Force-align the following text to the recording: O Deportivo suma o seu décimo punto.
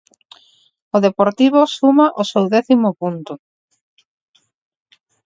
O 0.95 0.97
Deportivo 1.07 1.59
suma 1.77 2.07
o 2.21 2.23
seu 2.31 2.43
décimo 2.55 2.89
punto. 2.99 3.33